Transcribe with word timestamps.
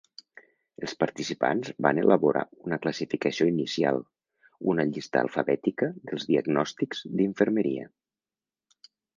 Els 0.85 0.93
participants 1.01 1.73
van 1.85 1.99
elaborar 2.03 2.41
una 2.69 2.79
classificació 2.87 3.47
inicial, 3.51 4.01
una 4.73 4.87
llista 4.95 5.23
alfabètica 5.25 5.91
dels 6.11 6.29
diagnòstics 6.33 7.07
d'infermeria. 7.21 7.89